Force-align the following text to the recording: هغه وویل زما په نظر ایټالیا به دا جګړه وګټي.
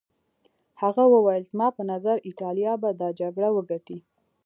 هغه 0.81 1.03
وویل 1.13 1.43
زما 1.51 1.67
په 1.77 1.83
نظر 1.91 2.15
ایټالیا 2.27 2.73
به 2.81 2.89
دا 3.01 3.09
جګړه 3.21 3.49
وګټي. 3.55 3.97